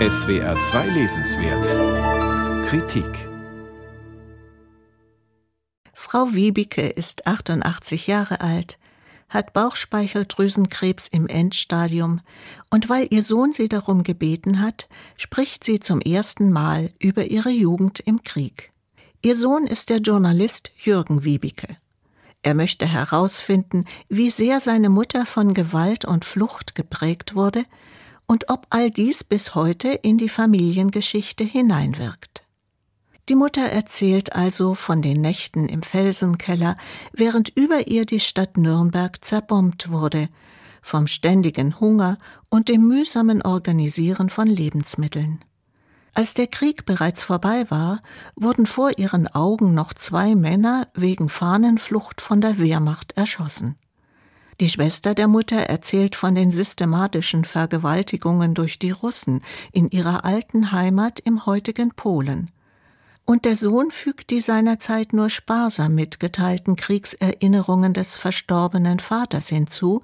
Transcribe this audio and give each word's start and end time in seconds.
SWR 0.00 0.58
2 0.58 0.88
Lesenswert 0.88 2.66
Kritik 2.66 3.28
Frau 5.94 6.34
Wiebike 6.34 6.88
ist 6.88 7.28
88 7.28 8.08
Jahre 8.08 8.40
alt, 8.40 8.76
hat 9.28 9.52
Bauchspeicheldrüsenkrebs 9.52 11.06
im 11.06 11.28
Endstadium 11.28 12.22
und 12.70 12.88
weil 12.88 13.06
ihr 13.10 13.22
Sohn 13.22 13.52
sie 13.52 13.68
darum 13.68 14.02
gebeten 14.02 14.60
hat, 14.60 14.88
spricht 15.16 15.62
sie 15.62 15.78
zum 15.78 16.00
ersten 16.00 16.50
Mal 16.50 16.90
über 16.98 17.26
ihre 17.26 17.50
Jugend 17.50 18.00
im 18.00 18.24
Krieg. 18.24 18.72
Ihr 19.22 19.36
Sohn 19.36 19.64
ist 19.64 19.90
der 19.90 19.98
Journalist 19.98 20.72
Jürgen 20.76 21.22
Wiebike. 21.22 21.76
Er 22.42 22.54
möchte 22.54 22.84
herausfinden, 22.84 23.84
wie 24.08 24.30
sehr 24.30 24.58
seine 24.58 24.90
Mutter 24.90 25.24
von 25.24 25.54
Gewalt 25.54 26.04
und 26.04 26.24
Flucht 26.24 26.74
geprägt 26.74 27.36
wurde 27.36 27.64
und 28.26 28.48
ob 28.50 28.66
all 28.70 28.90
dies 28.90 29.24
bis 29.24 29.54
heute 29.54 29.88
in 29.88 30.18
die 30.18 30.28
Familiengeschichte 30.28 31.44
hineinwirkt. 31.44 32.44
Die 33.28 33.34
Mutter 33.34 33.62
erzählt 33.62 34.34
also 34.34 34.74
von 34.74 35.00
den 35.00 35.22
Nächten 35.22 35.66
im 35.66 35.82
Felsenkeller, 35.82 36.76
während 37.12 37.48
über 37.56 37.86
ihr 37.86 38.04
die 38.04 38.20
Stadt 38.20 38.58
Nürnberg 38.58 39.24
zerbombt 39.24 39.90
wurde, 39.90 40.28
vom 40.82 41.06
ständigen 41.06 41.80
Hunger 41.80 42.18
und 42.50 42.68
dem 42.68 42.86
mühsamen 42.86 43.40
Organisieren 43.40 44.28
von 44.28 44.46
Lebensmitteln. 44.46 45.40
Als 46.12 46.34
der 46.34 46.46
Krieg 46.46 46.84
bereits 46.84 47.22
vorbei 47.22 47.64
war, 47.70 48.00
wurden 48.36 48.66
vor 48.66 48.98
ihren 48.98 49.26
Augen 49.26 49.74
noch 49.74 49.94
zwei 49.94 50.34
Männer 50.34 50.86
wegen 50.94 51.28
Fahnenflucht 51.28 52.20
von 52.20 52.40
der 52.40 52.58
Wehrmacht 52.58 53.12
erschossen. 53.12 53.76
Die 54.60 54.68
Schwester 54.68 55.14
der 55.14 55.26
Mutter 55.26 55.56
erzählt 55.56 56.14
von 56.14 56.34
den 56.34 56.50
systematischen 56.50 57.44
Vergewaltigungen 57.44 58.54
durch 58.54 58.78
die 58.78 58.92
Russen 58.92 59.42
in 59.72 59.90
ihrer 59.90 60.24
alten 60.24 60.70
Heimat 60.70 61.18
im 61.20 61.44
heutigen 61.46 61.90
Polen. 61.90 62.50
Und 63.24 63.46
der 63.46 63.56
Sohn 63.56 63.90
fügt 63.90 64.30
die 64.30 64.40
seinerzeit 64.40 65.12
nur 65.12 65.30
sparsam 65.30 65.94
mitgeteilten 65.94 66.76
Kriegserinnerungen 66.76 67.94
des 67.94 68.16
verstorbenen 68.16 69.00
Vaters 69.00 69.48
hinzu, 69.48 70.02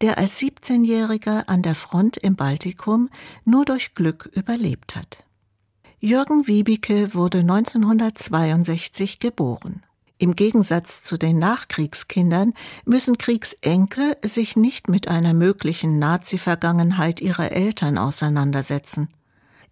der 0.00 0.18
als 0.18 0.40
17-Jähriger 0.40 1.48
an 1.48 1.62
der 1.62 1.74
Front 1.74 2.16
im 2.16 2.34
Baltikum 2.34 3.08
nur 3.44 3.64
durch 3.64 3.94
Glück 3.94 4.28
überlebt 4.34 4.96
hat. 4.96 5.24
Jürgen 6.00 6.46
Wiebike 6.46 7.14
wurde 7.14 7.40
1962 7.40 9.20
geboren. 9.20 9.82
Im 10.20 10.36
Gegensatz 10.36 11.02
zu 11.02 11.16
den 11.16 11.38
Nachkriegskindern 11.38 12.52
müssen 12.84 13.16
Kriegsenkel 13.16 14.18
sich 14.22 14.54
nicht 14.54 14.86
mit 14.86 15.08
einer 15.08 15.32
möglichen 15.32 15.98
Nazi-Vergangenheit 15.98 17.22
ihrer 17.22 17.52
Eltern 17.52 17.96
auseinandersetzen. 17.96 19.08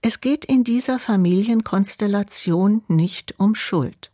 Es 0.00 0.22
geht 0.22 0.46
in 0.46 0.64
dieser 0.64 0.98
Familienkonstellation 0.98 2.82
nicht 2.88 3.34
um 3.38 3.54
Schuld. 3.54 4.10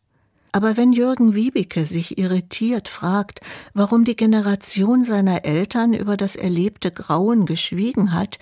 Aber 0.50 0.76
wenn 0.76 0.92
Jürgen 0.92 1.34
Wiebeke 1.34 1.84
sich 1.84 2.18
irritiert 2.18 2.88
fragt, 2.88 3.40
warum 3.72 4.04
die 4.04 4.16
Generation 4.16 5.04
seiner 5.04 5.44
Eltern 5.44 5.94
über 5.94 6.16
das 6.16 6.34
erlebte 6.34 6.90
Grauen 6.90 7.46
geschwiegen 7.46 8.12
hat, 8.12 8.40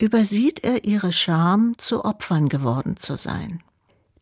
übersieht 0.00 0.64
er 0.64 0.84
ihre 0.84 1.12
Scham, 1.12 1.74
zu 1.76 2.02
Opfern 2.02 2.48
geworden 2.48 2.96
zu 2.96 3.18
sein. 3.18 3.62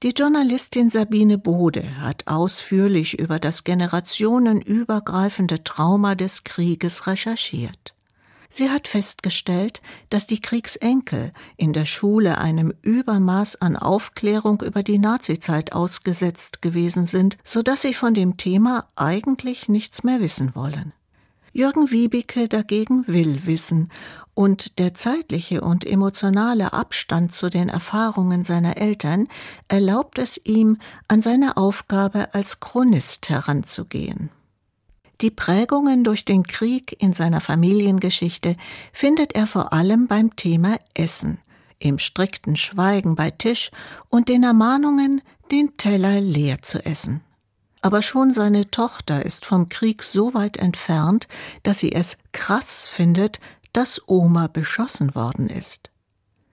Die 0.04 0.10
Journalistin 0.10 0.90
Sabine 0.90 1.38
Bode 1.38 1.98
hat 1.98 2.26
ausführlich 2.26 3.18
über 3.18 3.38
das 3.38 3.64
generationenübergreifende 3.64 5.64
Trauma 5.64 6.14
des 6.14 6.44
Krieges 6.44 7.06
recherchiert. 7.06 7.94
Sie 8.50 8.68
hat 8.68 8.86
festgestellt, 8.86 9.80
dass 10.10 10.26
die 10.26 10.42
Kriegsenkel 10.42 11.32
in 11.56 11.72
der 11.72 11.86
Schule 11.86 12.36
einem 12.36 12.74
Übermaß 12.82 13.62
an 13.62 13.76
Aufklärung 13.76 14.60
über 14.60 14.82
die 14.82 14.98
Nazizeit 14.98 15.72
ausgesetzt 15.72 16.60
gewesen 16.60 17.06
sind, 17.06 17.38
so 17.42 17.62
dass 17.62 17.80
sie 17.80 17.94
von 17.94 18.12
dem 18.12 18.36
Thema 18.36 18.86
eigentlich 18.96 19.70
nichts 19.70 20.04
mehr 20.04 20.20
wissen 20.20 20.54
wollen. 20.54 20.92
Jürgen 21.54 21.90
Wiebeke 21.90 22.46
dagegen 22.46 23.08
will 23.08 23.46
wissen, 23.46 23.90
und 24.34 24.78
der 24.78 24.94
zeitliche 24.94 25.60
und 25.60 25.86
emotionale 25.86 26.72
Abstand 26.72 27.34
zu 27.34 27.48
den 27.48 27.68
Erfahrungen 27.68 28.44
seiner 28.44 28.76
Eltern 28.76 29.28
erlaubt 29.68 30.18
es 30.18 30.40
ihm, 30.44 30.78
an 31.08 31.22
seine 31.22 31.56
Aufgabe 31.56 32.34
als 32.34 32.60
Chronist 32.60 33.28
heranzugehen. 33.28 34.30
Die 35.20 35.30
Prägungen 35.30 36.02
durch 36.02 36.24
den 36.24 36.42
Krieg 36.42 37.00
in 37.00 37.12
seiner 37.12 37.40
Familiengeschichte 37.40 38.56
findet 38.92 39.34
er 39.34 39.46
vor 39.46 39.72
allem 39.72 40.08
beim 40.08 40.34
Thema 40.34 40.76
Essen, 40.94 41.38
im 41.78 41.98
strikten 41.98 42.56
Schweigen 42.56 43.14
bei 43.14 43.30
Tisch 43.30 43.70
und 44.08 44.28
den 44.28 44.42
Ermahnungen, 44.42 45.22
den 45.52 45.76
Teller 45.76 46.20
leer 46.20 46.62
zu 46.62 46.84
essen 46.84 47.20
aber 47.84 48.00
schon 48.00 48.30
seine 48.30 48.70
Tochter 48.70 49.26
ist 49.26 49.44
vom 49.44 49.68
Krieg 49.68 50.02
so 50.02 50.32
weit 50.32 50.56
entfernt, 50.56 51.28
dass 51.64 51.80
sie 51.80 51.92
es 51.92 52.16
krass 52.32 52.86
findet, 52.86 53.40
dass 53.74 54.00
Oma 54.08 54.46
beschossen 54.46 55.14
worden 55.14 55.50
ist. 55.50 55.90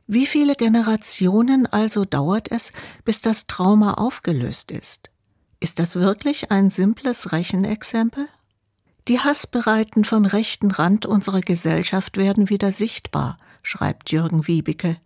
Wie 0.07 0.25
viele 0.25 0.55
Generationen 0.55 1.67
also 1.67 2.03
dauert 2.03 2.51
es, 2.51 2.73
bis 3.05 3.21
das 3.21 3.47
Trauma 3.47 3.93
aufgelöst 3.93 4.71
ist? 4.71 5.09
Ist 5.61 5.79
das 5.79 5.95
wirklich 5.95 6.51
ein 6.51 6.69
simples 6.69 7.31
Rechenexempel? 7.31 8.27
Die 9.07 9.19
Hassbereiten 9.19 10.03
vom 10.03 10.25
rechten 10.25 10.71
Rand 10.71 11.05
unserer 11.05 11.41
Gesellschaft 11.41 12.17
werden 12.17 12.49
wieder 12.49 12.73
sichtbar, 12.73 13.37
schreibt 13.63 14.11
Jürgen 14.11 14.47
Wiebeke. 14.47 14.97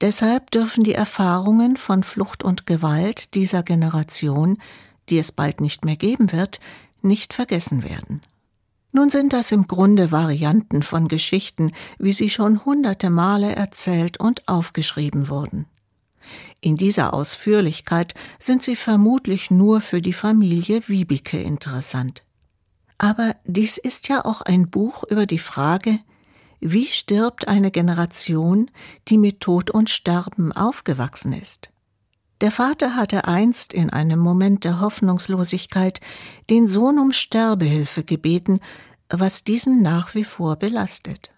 Deshalb 0.00 0.52
dürfen 0.52 0.84
die 0.84 0.94
Erfahrungen 0.94 1.76
von 1.76 2.04
Flucht 2.04 2.42
und 2.44 2.66
Gewalt 2.66 3.34
dieser 3.34 3.62
Generation 3.62 4.58
die 5.08 5.18
es 5.18 5.32
bald 5.32 5.60
nicht 5.60 5.84
mehr 5.84 5.96
geben 5.96 6.32
wird, 6.32 6.60
nicht 7.02 7.34
vergessen 7.34 7.82
werden. 7.82 8.22
Nun 8.96 9.10
sind 9.10 9.32
das 9.32 9.50
im 9.50 9.66
Grunde 9.66 10.12
Varianten 10.12 10.84
von 10.84 11.08
Geschichten, 11.08 11.72
wie 11.98 12.12
sie 12.12 12.30
schon 12.30 12.64
hunderte 12.64 13.10
Male 13.10 13.52
erzählt 13.56 14.20
und 14.20 14.46
aufgeschrieben 14.46 15.28
wurden. 15.28 15.66
In 16.60 16.76
dieser 16.76 17.12
Ausführlichkeit 17.12 18.14
sind 18.38 18.62
sie 18.62 18.76
vermutlich 18.76 19.50
nur 19.50 19.80
für 19.80 20.00
die 20.00 20.12
Familie 20.12 20.80
Wiebike 20.86 21.42
interessant. 21.42 22.24
Aber 22.96 23.34
dies 23.44 23.78
ist 23.78 24.06
ja 24.06 24.24
auch 24.24 24.42
ein 24.42 24.70
Buch 24.70 25.02
über 25.10 25.26
die 25.26 25.40
Frage, 25.40 25.98
wie 26.60 26.86
stirbt 26.86 27.48
eine 27.48 27.72
Generation, 27.72 28.70
die 29.08 29.18
mit 29.18 29.40
Tod 29.40 29.72
und 29.72 29.90
Sterben 29.90 30.52
aufgewachsen 30.52 31.32
ist? 31.32 31.73
Der 32.44 32.50
Vater 32.50 32.94
hatte 32.94 33.26
einst 33.26 33.72
in 33.72 33.88
einem 33.88 34.18
Moment 34.18 34.64
der 34.64 34.78
Hoffnungslosigkeit 34.78 36.00
den 36.50 36.66
Sohn 36.66 36.98
um 36.98 37.10
Sterbehilfe 37.10 38.04
gebeten, 38.04 38.60
was 39.08 39.44
diesen 39.44 39.80
nach 39.80 40.14
wie 40.14 40.24
vor 40.24 40.56
belastet. 40.56 41.32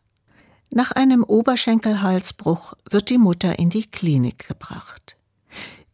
Nach 0.68 0.90
einem 0.90 1.22
Oberschenkelhalsbruch 1.22 2.74
wird 2.90 3.08
die 3.08 3.18
Mutter 3.18 3.56
in 3.56 3.70
die 3.70 3.86
Klinik 3.88 4.48
gebracht. 4.48 5.16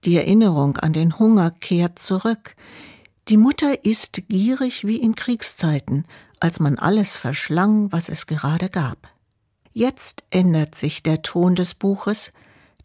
Die 0.04 0.16
Erinnerung 0.16 0.78
an 0.78 0.94
den 0.94 1.18
Hunger 1.18 1.50
kehrt 1.50 1.98
zurück. 1.98 2.56
Die 3.28 3.36
Mutter 3.36 3.84
ist 3.84 4.30
gierig 4.30 4.86
wie 4.86 4.96
in 4.96 5.14
Kriegszeiten, 5.14 6.06
als 6.40 6.58
man 6.58 6.78
alles 6.78 7.18
verschlang, 7.18 7.92
was 7.92 8.08
es 8.08 8.26
gerade 8.26 8.70
gab. 8.70 9.08
Jetzt 9.72 10.24
ändert 10.30 10.74
sich 10.74 11.02
der 11.02 11.20
Ton 11.20 11.54
des 11.54 11.74
Buches, 11.74 12.32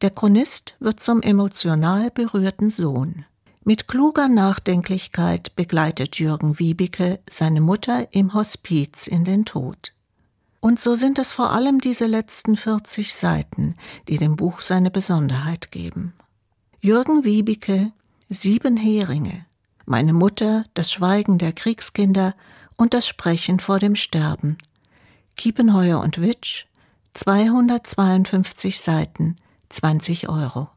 der 0.01 0.11
Chronist 0.11 0.75
wird 0.79 1.01
zum 1.01 1.21
emotional 1.21 2.11
berührten 2.11 2.69
Sohn. 2.69 3.25
Mit 3.63 3.87
kluger 3.87 4.27
Nachdenklichkeit 4.27 5.55
begleitet 5.55 6.17
Jürgen 6.19 6.59
Wiebike 6.59 7.19
seine 7.29 7.61
Mutter 7.61 8.07
im 8.11 8.33
Hospiz 8.33 9.07
in 9.07 9.25
den 9.25 9.43
Tod. 9.43 9.93
Und 10.59 10.79
so 10.79 10.95
sind 10.95 11.19
es 11.19 11.31
vor 11.31 11.51
allem 11.51 11.81
diese 11.81 12.05
letzten 12.05 12.55
40 12.55 13.13
Seiten, 13.13 13.75
die 14.07 14.17
dem 14.17 14.35
Buch 14.35 14.61
seine 14.61 14.89
Besonderheit 14.91 15.71
geben. 15.71 16.13
Jürgen 16.79 17.23
Wiebike, 17.23 17.91
Sieben 18.29 18.75
Heringe, 18.75 19.45
meine 19.85 20.13
Mutter, 20.13 20.65
das 20.73 20.91
Schweigen 20.91 21.37
der 21.37 21.53
Kriegskinder 21.53 22.35
und 22.75 22.93
das 22.93 23.07
Sprechen 23.07 23.59
vor 23.59 23.79
dem 23.79 23.95
Sterben. 23.95 24.57
Kiepenheuer 25.37 26.01
und 26.01 26.19
Witsch, 26.21 26.65
252 27.13 28.79
Seiten, 28.79 29.37
20 29.69 30.23
Euro. 30.27 30.65